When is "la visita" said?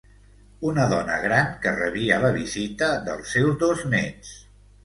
2.25-2.91